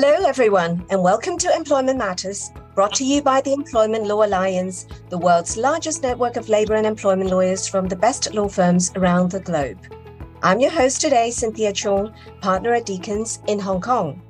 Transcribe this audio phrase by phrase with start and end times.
[0.00, 4.86] Hello, everyone, and welcome to Employment Matters, brought to you by the Employment Law Alliance,
[5.08, 9.32] the world's largest network of labor and employment lawyers from the best law firms around
[9.32, 9.76] the globe.
[10.44, 14.22] I'm your host today, Cynthia Chung, partner at Deacons in Hong Kong.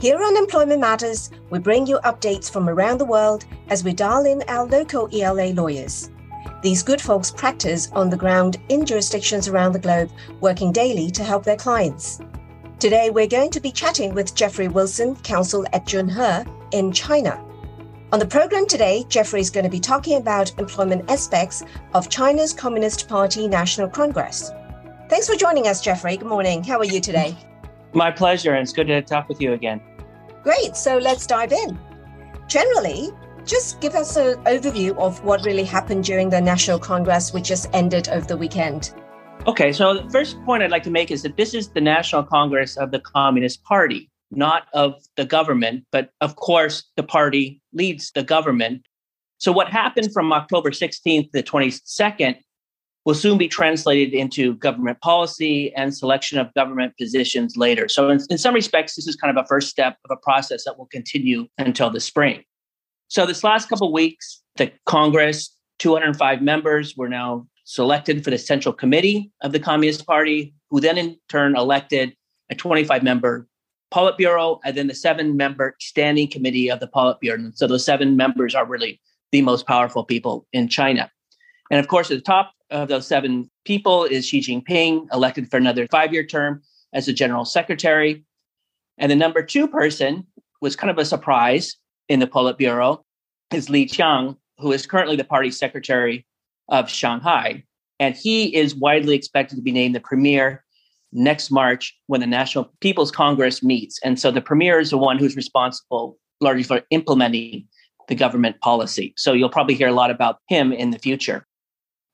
[0.00, 4.26] Here on Employment Matters, we bring you updates from around the world as we dial
[4.26, 6.10] in our local ELA lawyers.
[6.62, 10.10] These good folks practice on the ground in jurisdictions around the globe,
[10.40, 12.18] working daily to help their clients.
[12.86, 17.44] Today, we're going to be chatting with Jeffrey Wilson, counsel at Junhe in China.
[18.12, 22.52] On the program today, Jeffrey is going to be talking about employment aspects of China's
[22.52, 24.52] Communist Party National Congress.
[25.08, 26.16] Thanks for joining us, Jeffrey.
[26.16, 26.62] Good morning.
[26.62, 27.36] How are you today?
[27.92, 29.80] My pleasure, and it's good to talk with you again.
[30.44, 30.76] Great.
[30.76, 31.76] So let's dive in.
[32.46, 33.10] Generally,
[33.44, 37.68] just give us an overview of what really happened during the National Congress, which just
[37.72, 38.94] ended over the weekend.
[39.46, 42.22] Okay, so the first point I'd like to make is that this is the National
[42.22, 48.10] Congress of the Communist Party, not of the government, but of course, the party leads
[48.12, 48.86] the government.
[49.38, 52.36] So, what happened from October 16th to the 22nd
[53.04, 57.88] will soon be translated into government policy and selection of government positions later.
[57.88, 60.64] So, in, in some respects, this is kind of a first step of a process
[60.64, 62.42] that will continue until the spring.
[63.08, 68.72] So, this last couple weeks, the Congress, 205 members, were now selected for the Central
[68.72, 72.16] Committee of the Communist Party, who then in turn elected
[72.48, 73.46] a 25 member
[73.92, 77.56] Politburo and then the seven member Standing Committee of the Politburo.
[77.56, 79.00] So those seven members are really
[79.32, 81.10] the most powerful people in China.
[81.70, 85.56] And of course, at the top of those seven people is Xi Jinping, elected for
[85.56, 88.24] another five year term as the general secretary.
[88.98, 90.26] And the number two person
[90.60, 91.76] was kind of a surprise
[92.08, 93.02] in the Politburo
[93.52, 96.26] is Li Qiang, who is currently the party secretary
[96.68, 97.64] of Shanghai.
[97.98, 100.64] And he is widely expected to be named the premier
[101.12, 103.98] next March when the National People's Congress meets.
[104.04, 107.66] And so the premier is the one who's responsible largely for implementing
[108.08, 109.14] the government policy.
[109.16, 111.46] So you'll probably hear a lot about him in the future.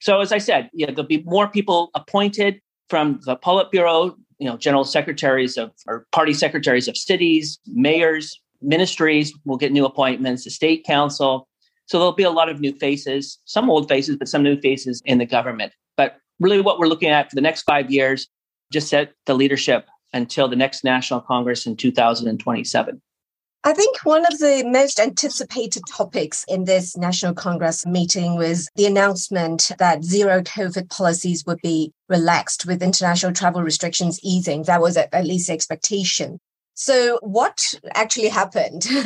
[0.00, 4.56] So as I said, yeah, there'll be more people appointed from the Politburo, you know,
[4.56, 10.50] general secretaries of or party secretaries of cities, mayors, ministries will get new appointments, the
[10.50, 11.48] state council,
[11.92, 15.02] so there'll be a lot of new faces, some old faces, but some new faces
[15.04, 15.74] in the government.
[15.94, 18.28] But really, what we're looking at for the next five years
[18.72, 23.02] just set the leadership until the next National Congress in 2027.
[23.64, 28.86] I think one of the most anticipated topics in this National Congress meeting was the
[28.86, 34.62] announcement that zero COVID policies would be relaxed with international travel restrictions easing.
[34.62, 36.38] That was at least the expectation.
[36.72, 38.88] So, what actually happened?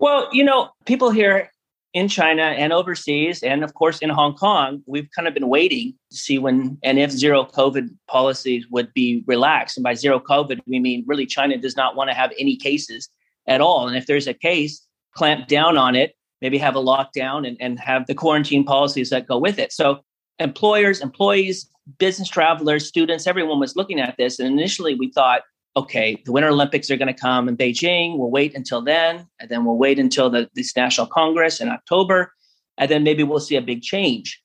[0.00, 1.52] Well, you know, people here
[1.92, 5.94] in China and overseas, and of course in Hong Kong, we've kind of been waiting
[6.10, 9.76] to see when and if zero COVID policies would be relaxed.
[9.76, 13.08] And by zero COVID, we mean really China does not want to have any cases
[13.48, 13.88] at all.
[13.88, 14.86] And if there's a case,
[15.16, 19.26] clamp down on it, maybe have a lockdown and, and have the quarantine policies that
[19.26, 19.72] go with it.
[19.72, 20.00] So
[20.38, 21.68] employers, employees,
[21.98, 24.38] business travelers, students, everyone was looking at this.
[24.38, 25.42] And initially we thought,
[25.76, 28.18] okay, the Winter Olympics are going to come in Beijing.
[28.18, 32.32] We'll wait until then, and then we'll wait until the, this National Congress in October,
[32.78, 34.42] and then maybe we'll see a big change.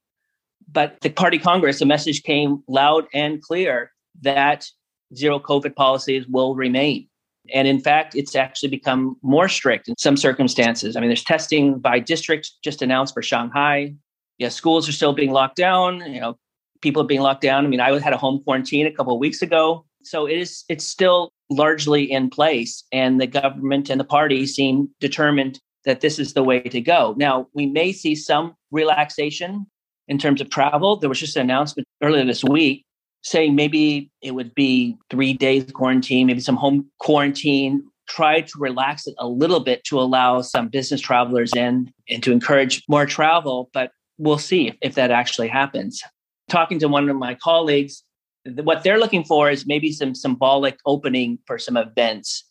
[0.72, 3.92] But the Party Congress, the message came loud and clear
[4.22, 4.68] that
[5.16, 7.08] zero COVID policies will remain.
[7.54, 10.96] And in fact, it's actually become more strict in some circumstances.
[10.96, 13.94] I mean, there's testing by district just announced for Shanghai.
[14.40, 16.02] Yeah, schools are still being locked down.
[16.12, 16.38] You know,
[16.82, 17.64] people are being locked down.
[17.64, 20.64] I mean, I had a home quarantine a couple of weeks ago so it is
[20.70, 26.18] it's still largely in place and the government and the party seem determined that this
[26.18, 27.14] is the way to go.
[27.18, 29.68] Now we may see some relaxation
[30.08, 30.98] in terms of travel.
[30.98, 32.86] There was just an announcement earlier this week
[33.22, 37.84] saying maybe it would be three days quarantine maybe some home quarantine.
[38.08, 42.32] Try to relax it a little bit to allow some business travelers in and to
[42.32, 46.02] encourage more travel but we'll see if, if that actually happens.
[46.48, 48.04] Talking to one of my colleagues
[48.46, 52.44] what they're looking for is maybe some symbolic opening for some events.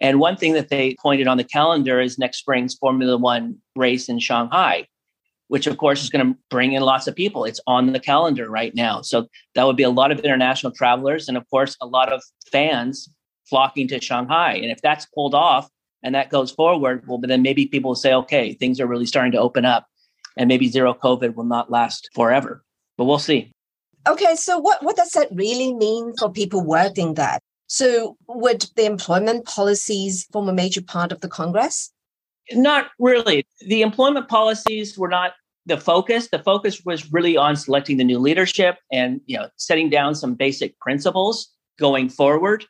[0.00, 4.08] And one thing that they pointed on the calendar is next spring's Formula One race
[4.08, 4.86] in Shanghai,
[5.48, 7.44] which of course is going to bring in lots of people.
[7.44, 9.02] It's on the calendar right now.
[9.02, 12.22] So that would be a lot of international travelers and, of course, a lot of
[12.50, 13.08] fans
[13.48, 14.54] flocking to Shanghai.
[14.54, 15.68] And if that's pulled off
[16.02, 19.32] and that goes forward, well, then maybe people will say, okay, things are really starting
[19.32, 19.86] to open up
[20.36, 22.62] and maybe zero COVID will not last forever.
[22.96, 23.52] But we'll see.
[24.08, 27.38] Okay, so what, what does that really mean for people working there?
[27.66, 31.92] So, would the employment policies form a major part of the Congress?
[32.52, 33.46] Not really.
[33.66, 35.32] The employment policies were not
[35.66, 36.28] the focus.
[36.28, 40.34] The focus was really on selecting the new leadership and you know setting down some
[40.34, 42.64] basic principles going forward.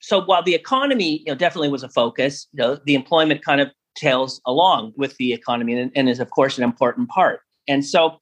[0.00, 3.60] So while the economy, you know, definitely was a focus, you know, the employment kind
[3.60, 7.40] of tails along with the economy and, and is of course an important part.
[7.68, 8.16] And so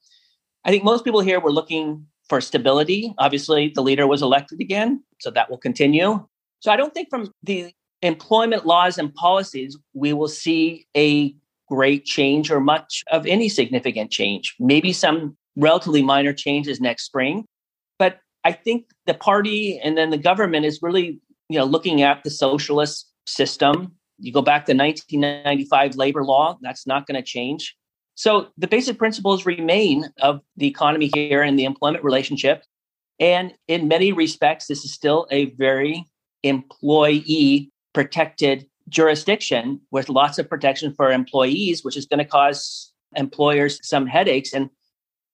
[0.65, 3.13] I think most people here were looking for stability.
[3.17, 6.25] Obviously, the leader was elected again, so that will continue.
[6.59, 11.35] So I don't think from the employment laws and policies we will see a
[11.67, 14.55] great change or much of any significant change.
[14.59, 17.45] Maybe some relatively minor changes next spring.
[17.97, 22.23] But I think the party and then the government is really, you know, looking at
[22.23, 23.93] the socialist system.
[24.17, 27.75] You go back to 1995 labor law, that's not going to change.
[28.19, 32.65] So the basic principles remain of the economy here and the employment relationship.
[33.17, 36.03] And in many respects, this is still a very
[36.43, 43.79] employee protected jurisdiction with lots of protection for employees, which is going to cause employers
[43.87, 44.51] some headaches.
[44.51, 44.69] And,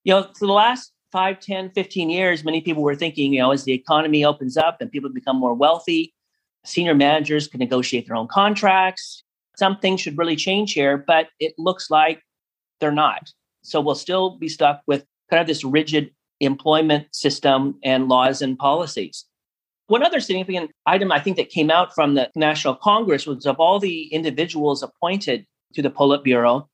[0.03, 3.51] you know, for the last 5, 10, 15 years, many people were thinking, you know,
[3.51, 6.13] as the economy opens up and people become more wealthy,
[6.65, 9.23] senior managers can negotiate their own contracts.
[9.57, 12.21] Some things should really change here, but it looks like
[12.79, 13.31] they're not.
[13.63, 18.57] So we'll still be stuck with kind of this rigid employment system and laws and
[18.57, 19.25] policies.
[19.87, 23.59] One other significant item I think that came out from the National Congress was of
[23.59, 26.67] all the individuals appointed to the Politburo,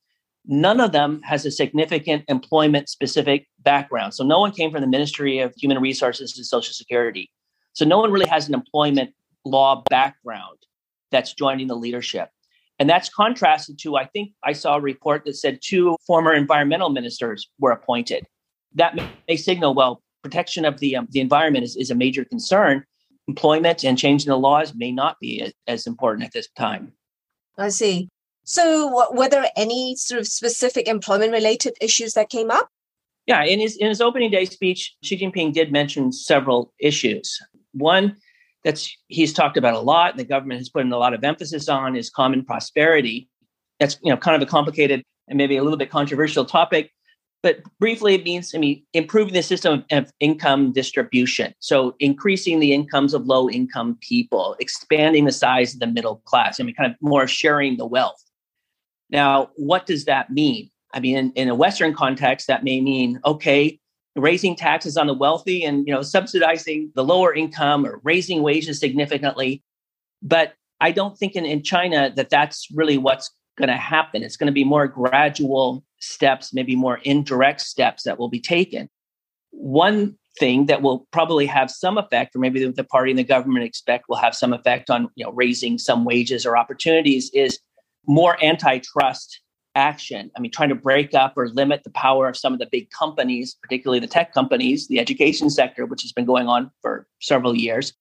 [0.46, 4.14] none of them has a significant employment specific background.
[4.14, 7.30] So no one came from the Ministry of Human Resources and Social Security.
[7.74, 9.14] So no one really has an employment
[9.44, 10.58] law background
[11.10, 12.30] that's joining the leadership.
[12.82, 16.90] And that's contrasted to, I think I saw a report that said two former environmental
[16.90, 18.26] ministers were appointed.
[18.74, 18.98] That
[19.28, 22.82] may signal, well, protection of the, um, the environment is, is a major concern
[23.28, 26.92] employment and changing the laws may not be as important at this time.
[27.56, 28.08] I see.
[28.42, 32.68] So, were there any sort of specific employment related issues that came up?
[33.28, 37.38] Yeah, in his in his opening day speech, Xi Jinping did mention several issues.
[37.74, 38.16] One
[38.64, 41.24] that's he's talked about a lot, and the government has put in a lot of
[41.24, 43.28] emphasis on is common prosperity.
[43.80, 46.90] That's you know kind of a complicated and maybe a little bit controversial topic,
[47.42, 51.54] but briefly, it means I mean improving the system of income distribution.
[51.58, 56.60] So increasing the incomes of low income people, expanding the size of the middle class.
[56.60, 58.22] I mean, kind of more sharing the wealth.
[59.10, 60.70] Now, what does that mean?
[60.94, 63.78] I mean, in, in a Western context, that may mean okay,
[64.16, 68.78] raising taxes on the wealthy and you know subsidizing the lower income or raising wages
[68.78, 69.62] significantly.
[70.22, 74.22] But I don't think in, in China that that's really what's going to happen.
[74.22, 78.88] It's going to be more gradual steps, maybe more indirect steps that will be taken.
[79.50, 83.64] One thing that will probably have some effect, or maybe the party and the government
[83.64, 87.58] expect will have some effect on you know raising some wages or opportunities, is
[88.06, 89.41] more antitrust
[89.74, 90.30] action.
[90.36, 92.90] I mean, trying to break up or limit the power of some of the big
[92.90, 97.54] companies, particularly the tech companies, the education sector, which has been going on for several
[97.54, 97.92] years,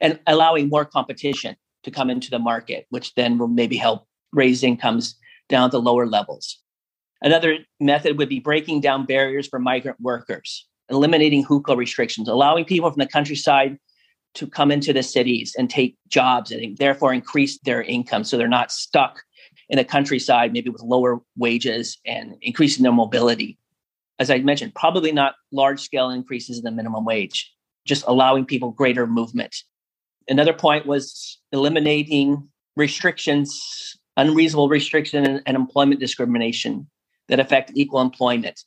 [0.00, 4.62] and allowing more competition to come into the market, which then will maybe help raise
[4.62, 5.16] incomes
[5.48, 6.58] down to lower levels.
[7.22, 12.90] Another method would be breaking down barriers for migrant workers, eliminating hukou restrictions, allowing people
[12.90, 13.78] from the countryside
[14.34, 18.46] to come into the cities and take jobs and therefore increase their income so they're
[18.46, 19.22] not stuck
[19.68, 23.58] in the countryside, maybe with lower wages and increasing their mobility.
[24.18, 27.52] As I mentioned, probably not large scale increases in the minimum wage,
[27.86, 29.54] just allowing people greater movement.
[30.28, 36.88] Another point was eliminating restrictions, unreasonable restriction and, and employment discrimination
[37.28, 38.60] that affect equal employment.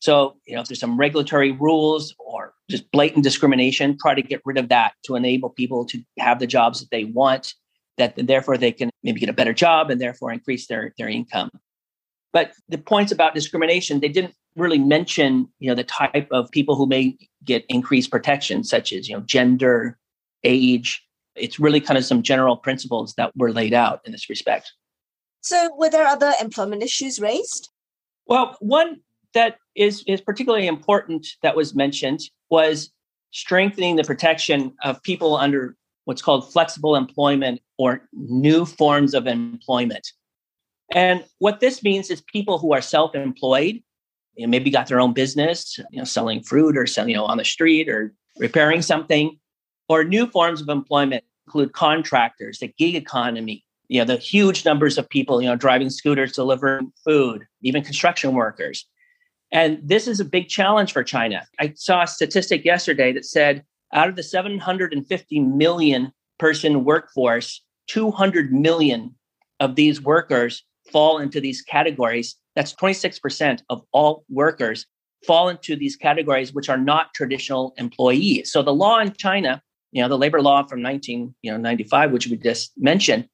[0.00, 4.42] So, you know, if there's some regulatory rules or just blatant discrimination, try to get
[4.44, 7.54] rid of that to enable people to have the jobs that they want,
[7.98, 11.50] that therefore they can maybe get a better job and therefore increase their, their income.
[12.32, 16.76] But the points about discrimination, they didn't really mention, you know, the type of people
[16.76, 19.98] who may get increased protection, such as, you know, gender,
[20.44, 21.04] age.
[21.34, 24.72] It's really kind of some general principles that were laid out in this respect.
[25.40, 27.70] So, were there other employment issues raised?
[28.26, 29.00] Well, one
[29.34, 32.20] that is, is particularly important that was mentioned
[32.50, 32.90] was
[33.30, 40.06] strengthening the protection of people under what's called flexible employment or new forms of employment.
[40.92, 43.82] And what this means is people who are self-employed,
[44.34, 47.24] you know, maybe got their own business, you know, selling fruit or selling, you know,
[47.24, 49.36] on the street or repairing something,
[49.88, 54.96] or new forms of employment include contractors, the gig economy, you know the huge numbers
[54.96, 58.86] of people you know driving scooters delivering food even construction workers
[59.50, 63.64] and this is a big challenge for china i saw a statistic yesterday that said
[63.92, 69.14] out of the 750 million person workforce 200 million
[69.60, 74.86] of these workers fall into these categories that's 26% of all workers
[75.26, 79.62] fall into these categories which are not traditional employees so the law in china
[79.92, 83.28] You know, the labor law from 1995, which we just mentioned,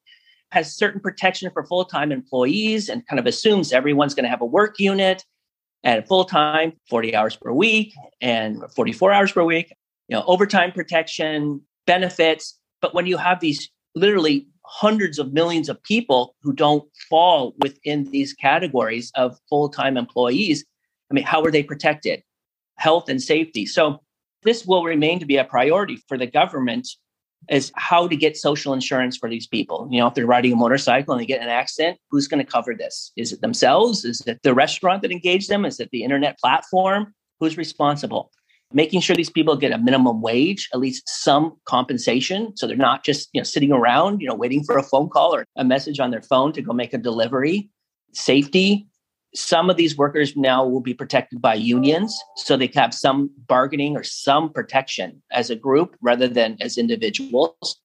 [0.51, 4.47] has certain protection for full-time employees and kind of assumes everyone's going to have a
[4.47, 5.25] work unit
[5.85, 9.73] at full time, 40 hours per week and 44 hours per week,
[10.09, 12.59] you know, overtime protection, benefits.
[12.83, 18.05] But when you have these literally hundreds of millions of people who don't fall within
[18.11, 20.65] these categories of full time employees,
[21.11, 22.23] I mean, how are they protected?
[22.77, 23.67] Health and safety.
[23.67, 24.01] So
[24.43, 26.89] this will remain to be a priority for the government
[27.49, 29.89] is how to get social insurance for these people.
[29.91, 32.51] You know, if they're riding a motorcycle and they get an accident, who's going to
[32.51, 33.13] cover this?
[33.17, 34.05] Is it themselves?
[34.05, 35.65] Is it the restaurant that engaged them?
[35.65, 37.15] Is it the internet platform?
[37.41, 38.31] Who's responsible?
[38.73, 43.03] Making sure these people get a minimum wage, at least some compensation, so they're not
[43.03, 46.01] just you know sitting around, you know, waiting for a phone call or a message
[46.01, 47.71] on their phone to go make a delivery.
[48.13, 48.87] Safety,
[49.35, 53.97] some of these workers now will be protected by unions, so they have some bargaining
[53.97, 57.81] or some protection as a group rather than as individuals.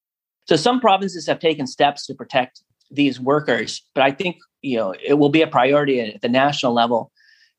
[0.48, 2.62] So some provinces have taken steps to protect
[2.92, 6.74] these workers, but I think you know it will be a priority at the national
[6.74, 7.12] level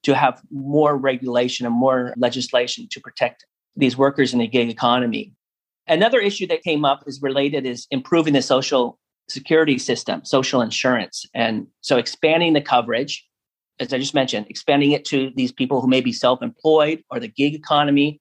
[0.04, 3.44] to have more regulation and more legislation to protect
[3.76, 5.32] these workers in the gig economy.
[5.87, 11.26] Another issue that came up is related is improving the social security system, social insurance,
[11.34, 13.26] and so expanding the coverage
[13.80, 17.18] as I just mentioned, expanding it to these people who may be self employed or
[17.18, 18.20] the gig economy,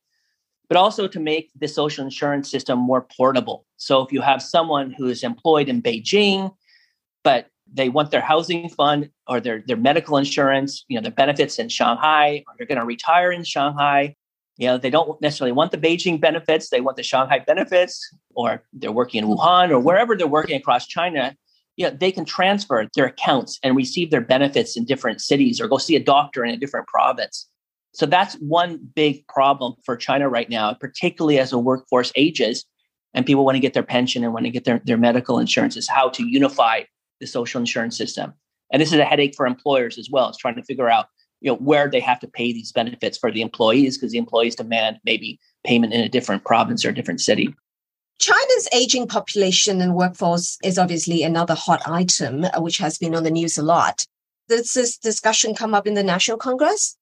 [0.67, 3.65] but also to make the social insurance system more portable.
[3.77, 6.53] So if you have someone who is employed in Beijing,
[7.23, 11.59] but they want their housing fund or their, their medical insurance, you know, their benefits
[11.59, 14.15] in Shanghai, or they're going to retire in Shanghai.
[14.57, 17.99] You know, they don't necessarily want the Beijing benefits, they want the Shanghai benefits,
[18.35, 21.35] or they're working in Wuhan or wherever they're working across China
[21.75, 25.67] you know, they can transfer their accounts and receive their benefits in different cities or
[25.67, 27.49] go see a doctor in a different province.
[27.93, 32.65] So that's one big problem for China right now, particularly as the workforce ages
[33.13, 35.77] and people want to get their pension and want to get their, their medical insurance,
[35.77, 36.81] is how to unify
[37.23, 38.33] the social insurance system.
[38.71, 40.29] And this is a headache for employers as well.
[40.29, 41.07] It's trying to figure out
[41.41, 44.55] you know where they have to pay these benefits for the employees because the employees
[44.55, 47.53] demand maybe payment in a different province or a different city.
[48.19, 53.23] China's aging population and workforce is obviously another hot item, uh, which has been on
[53.23, 54.05] the news a lot.
[54.47, 56.97] Does this discussion come up in the National Congress?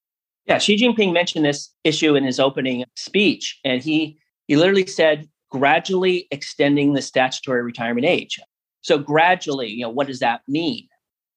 [0.47, 5.29] Yeah, Xi Jinping mentioned this issue in his opening speech, and he he literally said
[5.49, 8.39] gradually extending the statutory retirement age.
[8.81, 10.87] So gradually, you know, what does that mean?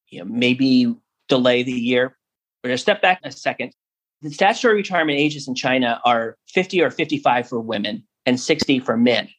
[0.09, 0.95] You know, maybe
[1.29, 2.15] delay the year.
[2.63, 3.71] We're going to step back a second.
[4.21, 8.97] The statutory retirement ages in China are 50 or 55 for women and 60 for
[8.97, 9.29] men.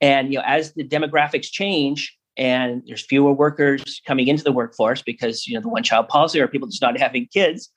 [0.00, 5.02] And you know, as the demographics change and there's fewer workers coming into the workforce
[5.02, 7.70] because you know the one child policy or people just not having kids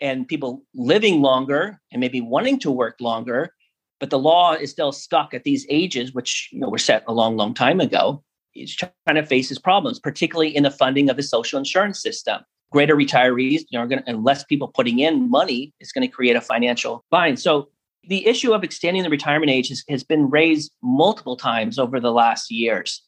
[0.00, 3.54] and people living longer and maybe wanting to work longer,
[4.00, 7.12] but the law is still stuck at these ages, which you know were set a
[7.12, 8.22] long, long time ago.
[8.54, 12.40] It's trying to face problems, particularly in the funding of the social insurance system.
[12.70, 16.36] Greater retirees, are going to, and less people putting in money is going to create
[16.36, 17.38] a financial bind.
[17.38, 17.68] So
[18.08, 22.12] the issue of extending the retirement age has, has been raised multiple times over the
[22.12, 23.02] last years.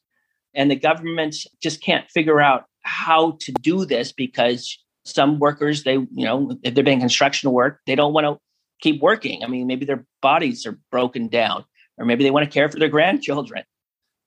[0.55, 5.95] And the government just can't figure out how to do this because some workers, they,
[5.95, 8.39] you know, if they're doing construction work, they don't want to
[8.81, 9.43] keep working.
[9.43, 11.65] I mean, maybe their bodies are broken down,
[11.99, 13.65] or maybe they want to care for their grandchildren.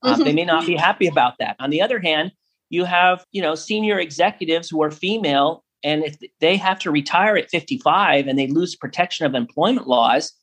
[0.03, 0.23] Mm-hmm.
[0.23, 1.55] They may not be happy about that.
[1.59, 2.31] On the other hand,
[2.69, 7.37] you have, you know, senior executives who are female, and if they have to retire
[7.37, 10.33] at 55 and they lose protection of employment laws,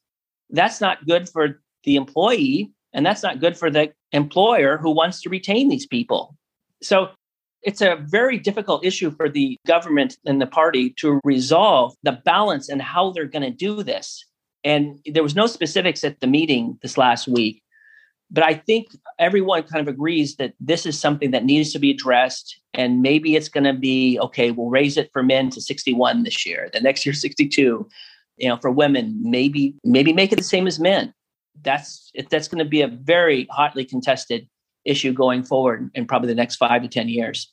[0.50, 5.20] that's not good for the employee and that's not good for the employer who wants
[5.22, 6.36] to retain these people.
[6.80, 7.10] So
[7.62, 12.68] it's a very difficult issue for the government and the party to resolve the balance
[12.68, 14.24] and how they're going to do this.
[14.62, 17.60] And there was no specifics at the meeting this last week,
[18.30, 18.88] but I think
[19.18, 22.58] everyone kind of agrees that this is something that needs to be addressed.
[22.72, 26.44] And maybe it's going to be okay, we'll raise it for men to 61 this
[26.44, 27.86] year, the next year 62
[28.36, 31.12] you know for women maybe maybe make it the same as men
[31.62, 34.48] that's that's going to be a very hotly contested
[34.84, 37.52] issue going forward in probably the next five to ten years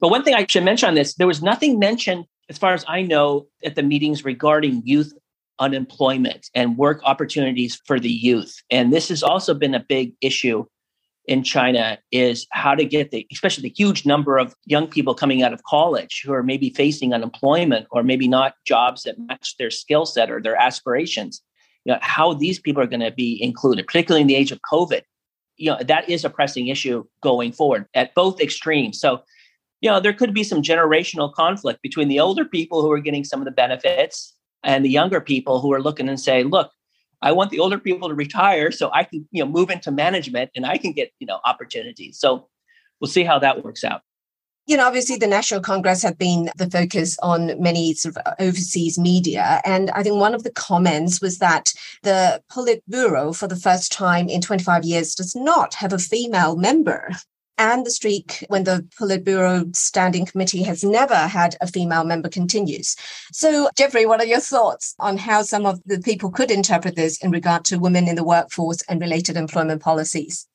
[0.00, 2.84] but one thing i should mention on this there was nothing mentioned as far as
[2.88, 5.12] i know at the meetings regarding youth
[5.60, 10.64] unemployment and work opportunities for the youth and this has also been a big issue
[11.30, 15.44] in China is how to get the, especially the huge number of young people coming
[15.44, 19.70] out of college who are maybe facing unemployment or maybe not jobs that match their
[19.70, 21.40] skill set or their aspirations.
[21.84, 24.60] You know, how these people are going to be included, particularly in the age of
[24.70, 25.02] COVID.
[25.56, 28.98] You know, that is a pressing issue going forward at both extremes.
[28.98, 29.22] So,
[29.80, 33.24] you know, there could be some generational conflict between the older people who are getting
[33.24, 36.70] some of the benefits and the younger people who are looking and say, look,
[37.22, 40.50] I want the older people to retire so I can, you know, move into management
[40.56, 42.18] and I can get, you know, opportunities.
[42.18, 42.48] So
[43.00, 44.02] we'll see how that works out.
[44.66, 48.98] You know, obviously, the National Congress have been the focus on many sort of overseas
[48.98, 49.60] media.
[49.64, 54.28] And I think one of the comments was that the Politburo, for the first time
[54.28, 57.10] in 25 years, does not have a female member
[57.58, 62.96] and the streak when the Politburo Standing Committee has never had a female member continues.
[63.32, 67.22] So, Jeffrey, what are your thoughts on how some of the people could interpret this
[67.22, 70.46] in regard to women in the workforce and related employment policies?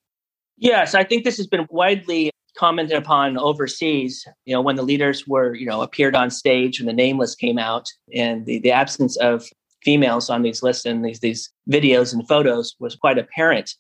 [0.58, 5.28] Yes, I think this has been widely commented upon overseas, you know, when the leaders
[5.28, 8.72] were, you know, appeared on stage and the name list came out and the, the
[8.72, 9.46] absence of
[9.84, 13.76] females on these lists and these, these videos and photos was quite apparent.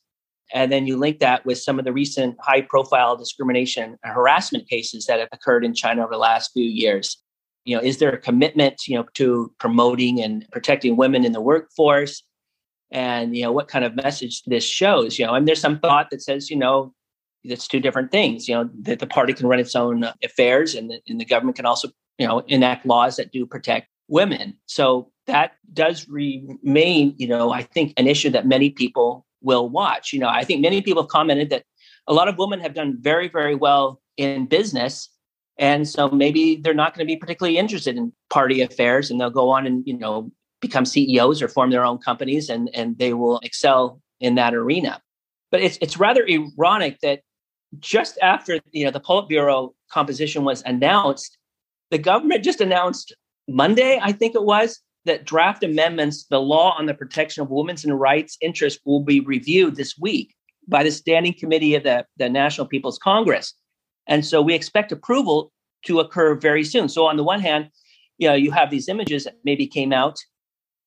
[0.53, 4.69] And then you link that with some of the recent high profile discrimination and harassment
[4.69, 7.17] cases that have occurred in China over the last few years.
[7.63, 11.41] You know, is there a commitment, you know, to promoting and protecting women in the
[11.41, 12.23] workforce?
[12.91, 16.11] And, you know, what kind of message this shows, you know, and there's some thought
[16.11, 16.93] that says, you know,
[17.43, 20.91] it's two different things, you know, that the party can run its own affairs and
[20.91, 24.55] the, and the government can also, you know, enact laws that do protect women.
[24.67, 30.11] So that does remain, you know, I think an issue that many people will watch.
[30.11, 31.63] You know, I think many people have commented that
[32.07, 35.09] a lot of women have done very, very well in business.
[35.57, 39.29] And so maybe they're not going to be particularly interested in party affairs and they'll
[39.29, 43.13] go on and, you know, become CEOs or form their own companies and, and they
[43.13, 45.01] will excel in that arena.
[45.51, 47.21] But it's it's rather ironic that
[47.79, 51.37] just after you know the Politburo composition was announced,
[51.91, 53.15] the government just announced
[53.47, 57.85] Monday, I think it was, that draft amendments, the law on the protection of women's
[57.85, 60.35] and rights interests, will be reviewed this week
[60.67, 63.53] by the Standing Committee of the, the National People's Congress.
[64.07, 65.51] And so we expect approval
[65.85, 66.89] to occur very soon.
[66.89, 67.69] So on the one hand,
[68.17, 70.17] you know, you have these images that maybe came out.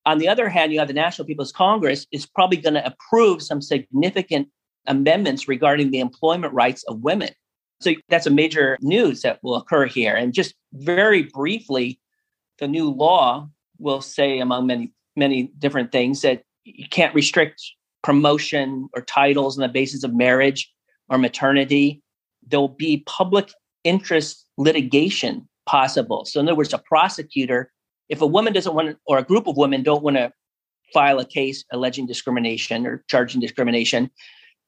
[0.07, 3.43] On the other hand, you have the National People's Congress is probably going to approve
[3.43, 4.49] some significant
[4.87, 7.31] amendments regarding the employment rights of women.
[7.81, 10.15] So that's a major news that will occur here.
[10.15, 12.01] And just very briefly,
[12.59, 17.63] the new law will say, among many, many different things, that you can't restrict
[18.03, 20.73] promotion or titles on the basis of marriage
[21.09, 22.03] or maternity.
[22.47, 23.53] There'll be public
[23.85, 26.25] interest litigation possible.
[26.25, 27.73] So, in other words, a prosecutor,
[28.09, 30.33] if a woman doesn't want, or a group of women don't want to
[30.93, 34.11] file a case alleging discrimination or charging discrimination,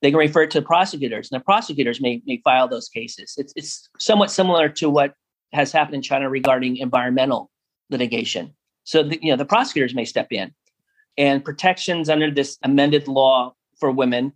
[0.03, 3.35] they can refer it to the prosecutors, and the prosecutors may, may file those cases.
[3.37, 5.15] It's, it's somewhat similar to what
[5.53, 7.51] has happened in China regarding environmental
[7.91, 8.55] litigation.
[8.91, 10.53] So the, you know the prosecutors may step in,
[11.17, 14.33] and protections under this amended law for women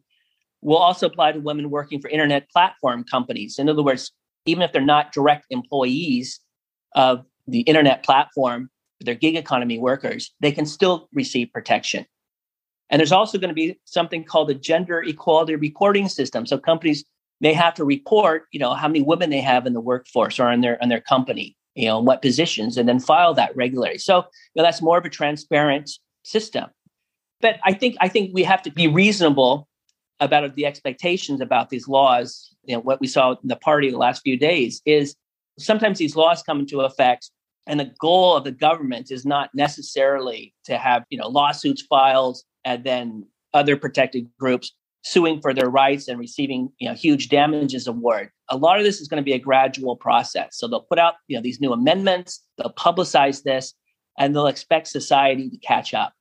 [0.62, 3.58] will also apply to women working for internet platform companies.
[3.58, 4.12] In other words,
[4.46, 6.38] even if they're not direct employees
[6.94, 12.06] of the internet platform, they're gig economy workers, they can still receive protection.
[12.90, 16.46] And there's also going to be something called the gender equality reporting system.
[16.46, 17.04] So companies
[17.40, 20.52] may have to report, you know, how many women they have in the workforce or
[20.52, 23.98] in their in their company, you know, what positions, and then file that regularly.
[23.98, 24.22] So you
[24.56, 25.90] know, that's more of a transparent
[26.22, 26.66] system.
[27.40, 29.68] But I think I think we have to be reasonable
[30.20, 32.54] about the expectations about these laws.
[32.64, 35.16] You know, what we saw in the party the last few days is
[35.58, 37.30] sometimes these laws come into effect
[37.66, 42.38] and the goal of the government is not necessarily to have you know lawsuits filed
[42.64, 44.72] and then other protected groups
[45.04, 49.00] suing for their rights and receiving you know huge damages award a lot of this
[49.00, 50.50] is going to be a gradual process.
[50.52, 53.74] So they'll put out you know these new amendments they'll publicize this
[54.18, 56.12] and they'll expect society to catch up.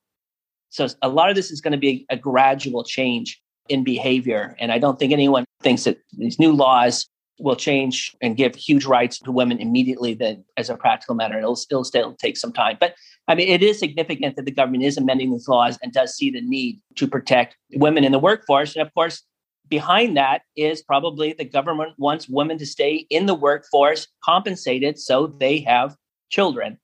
[0.70, 4.74] So a lot of this is going to be a, gradual change in behavior and
[4.74, 7.08] i don't think anyone thinks that these new laws
[7.40, 11.56] will change and give huge rights to women immediately then as a practical matter it'll
[11.56, 12.78] still still take some time.
[12.80, 12.96] But
[13.28, 16.30] i mean it is significant that the government is amending these laws and does see
[16.30, 18.76] the need to protect women in the workforce.
[18.76, 19.24] And of course
[19.70, 25.28] behind that is probably the government wants women to stay in the workforce compensated so
[25.40, 25.96] they have
[26.30, 26.78] children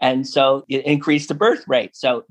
[0.00, 2.24] and so it increased the birth rate so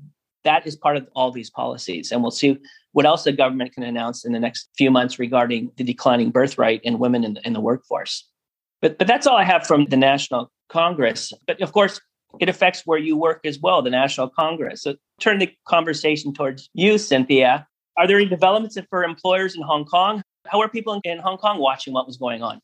[0.44, 2.58] that is part of all these policies and we'll see
[2.96, 6.56] what else the government can announce in the next few months regarding the declining birth
[6.56, 8.26] rate and women in the, in the workforce.
[8.80, 11.30] But, but that's all I have from the National Congress.
[11.46, 12.00] But of course,
[12.40, 14.80] it affects where you work as well, the National Congress.
[14.80, 17.68] So turn the conversation towards you, Cynthia.
[17.98, 20.22] Are there any developments for employers in Hong Kong?
[20.46, 22.60] How are people in Hong Kong watching what was going on?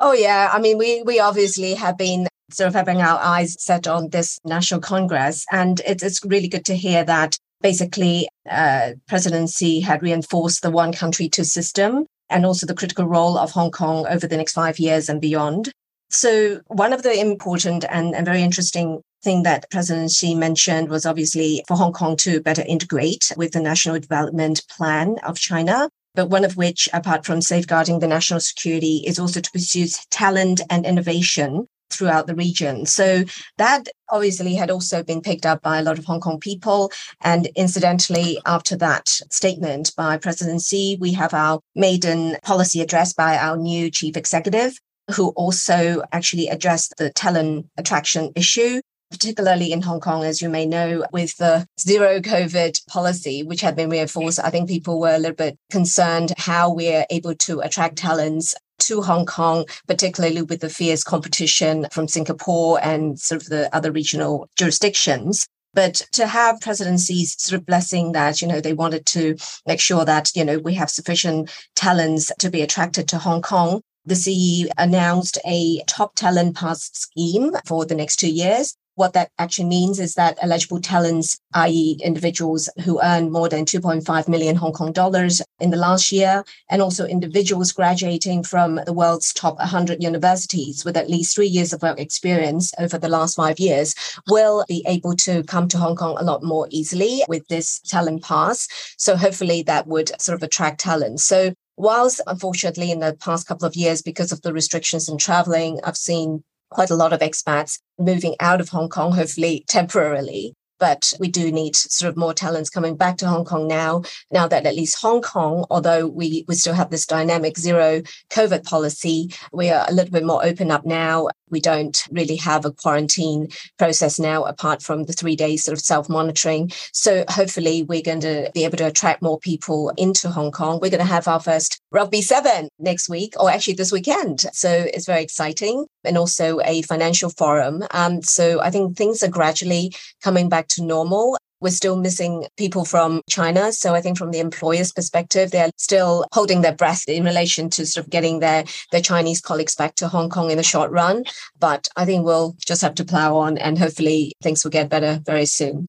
[0.00, 3.86] Oh yeah, I mean we we obviously have been sort of having our eyes set
[3.86, 9.80] on this National Congress, and it's it's really good to hear that basically uh, presidency
[9.80, 14.06] had reinforced the one country two system and also the critical role of Hong Kong
[14.08, 15.70] over the next five years and beyond.
[16.10, 21.06] So, one of the important and, and very interesting thing that President Xi mentioned was
[21.06, 25.88] obviously for Hong Kong to better integrate with the National Development Plan of China.
[26.14, 30.60] But one of which, apart from safeguarding the national security, is also to pursue talent
[30.68, 32.86] and innovation throughout the region.
[32.86, 33.24] So
[33.58, 36.90] that obviously had also been picked up by a lot of Hong Kong people.
[37.20, 43.36] And incidentally, after that statement by President Xi, we have our maiden policy address by
[43.36, 44.78] our new chief executive,
[45.14, 48.80] who also actually addressed the talent attraction issue.
[49.10, 53.74] Particularly in Hong Kong, as you may know, with the zero COVID policy, which had
[53.74, 57.96] been reinforced, I think people were a little bit concerned how we're able to attract
[57.96, 63.74] talents to Hong Kong, particularly with the fierce competition from Singapore and sort of the
[63.74, 65.48] other regional jurisdictions.
[65.74, 69.36] But to have President Xi's sort of blessing that, you know, they wanted to
[69.66, 73.80] make sure that, you know, we have sufficient talents to be attracted to Hong Kong.
[74.04, 79.30] The CE announced a top talent pass scheme for the next two years what that
[79.38, 84.74] actually means is that eligible talents, i.e., individuals who earn more than 2.5 million Hong
[84.74, 90.02] Kong dollars in the last year, and also individuals graduating from the world's top 100
[90.02, 93.94] universities with at least three years of work experience over the last five years,
[94.28, 98.22] will be able to come to Hong Kong a lot more easily with this talent
[98.22, 98.68] pass.
[98.98, 101.20] So hopefully that would sort of attract talent.
[101.20, 101.54] So
[101.86, 105.96] whilst unfortunately in the past couple of years because of the restrictions in traveling i've
[105.96, 110.54] seen quite a lot of expats moving out of Hong Kong, hopefully temporarily.
[110.78, 114.48] But we do need sort of more talents coming back to Hong Kong now, now
[114.48, 119.30] that at least Hong Kong, although we, we still have this dynamic zero COVID policy,
[119.52, 123.48] we are a little bit more open up now we don't really have a quarantine
[123.78, 126.70] process now apart from the three days sort of self-monitoring.
[126.92, 130.80] So hopefully we're going to be able to attract more people into hong kong.
[130.80, 134.46] We're going to have our first rugby seven next week or actually this weekend.
[134.52, 137.82] So it's very exciting and also a financial forum.
[137.90, 142.84] Um, so i think things are gradually coming back to normal we're still missing people
[142.84, 143.72] from China.
[143.72, 147.86] So I think from the employer's perspective, they're still holding their breath in relation to
[147.86, 151.24] sort of getting their, their Chinese colleagues back to Hong Kong in the short run.
[151.58, 155.20] But I think we'll just have to plow on and hopefully things will get better
[155.24, 155.86] very soon.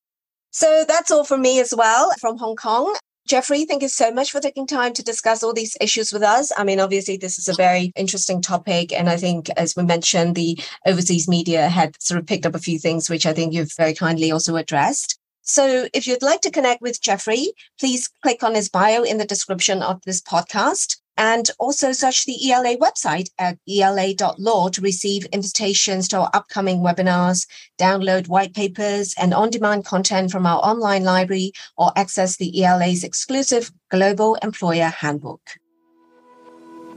[0.52, 2.96] So that's all from me as well from Hong Kong.
[3.28, 6.52] Jeffrey, thank you so much for taking time to discuss all these issues with us.
[6.58, 8.92] I mean, obviously, this is a very interesting topic.
[8.92, 12.60] And I think, as we mentioned, the overseas media had sort of picked up a
[12.60, 15.18] few things, which I think you've very kindly also addressed.
[15.52, 19.26] So if you'd like to connect with Jeffrey, please click on his bio in the
[19.26, 20.96] description of this podcast.
[21.18, 27.46] And also search the ELA website at ela.law to receive invitations to our upcoming webinars,
[27.78, 33.04] download white papers and on demand content from our online library, or access the ELA's
[33.04, 35.42] exclusive Global Employer Handbook.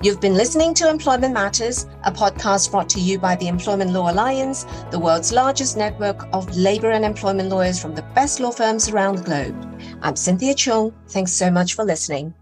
[0.04, 4.12] You've been listening to Employment Matters, a podcast brought to you by the Employment Law
[4.12, 8.90] Alliance, the world's largest network of labor and employment lawyers from the best law firms
[8.90, 9.82] around the globe.
[10.02, 10.92] I'm Cynthia Chung.
[11.08, 12.34] Thanks so much for listening.